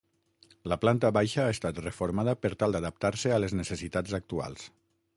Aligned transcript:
La 0.71 0.77
planta 0.85 1.11
baixa 1.17 1.43
ha 1.43 1.53
estat 1.57 1.83
reformada 1.87 2.35
per 2.47 2.53
tal 2.65 2.75
d'adaptar-se 2.77 3.35
a 3.35 3.41
les 3.45 3.57
necessitats 3.63 4.21
actuals. 4.23 4.69